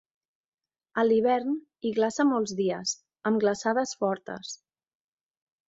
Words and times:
A 1.01 1.03
l'hivern, 1.09 1.59
hi 1.83 1.91
glaça 1.99 2.25
molts 2.31 2.55
dies, 2.63 2.95
amb 3.33 3.45
glaçades 3.47 3.95
fortes. 4.03 4.59